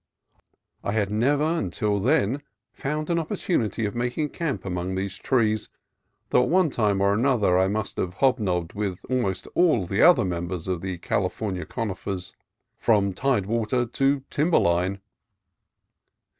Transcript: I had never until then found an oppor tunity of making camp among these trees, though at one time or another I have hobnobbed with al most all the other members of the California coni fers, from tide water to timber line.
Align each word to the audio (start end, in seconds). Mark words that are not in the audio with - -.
I 0.83 0.93
had 0.93 1.11
never 1.11 1.43
until 1.43 1.99
then 1.99 2.41
found 2.73 3.11
an 3.11 3.19
oppor 3.19 3.37
tunity 3.37 3.87
of 3.87 3.93
making 3.93 4.29
camp 4.29 4.65
among 4.65 4.95
these 4.95 5.15
trees, 5.17 5.69
though 6.31 6.41
at 6.41 6.49
one 6.49 6.71
time 6.71 7.01
or 7.01 7.13
another 7.13 7.59
I 7.59 7.67
have 7.69 8.13
hobnobbed 8.15 8.73
with 8.73 9.01
al 9.11 9.17
most 9.17 9.45
all 9.53 9.85
the 9.85 10.01
other 10.01 10.25
members 10.25 10.67
of 10.67 10.81
the 10.81 10.97
California 10.97 11.67
coni 11.67 11.93
fers, 11.93 12.33
from 12.79 13.13
tide 13.13 13.45
water 13.45 13.85
to 13.85 14.23
timber 14.31 14.57
line. 14.57 15.01